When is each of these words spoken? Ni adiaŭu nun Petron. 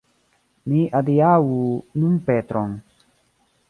Ni 0.71 0.79
adiaŭu 1.01 1.61
nun 2.01 2.19
Petron. 2.31 2.79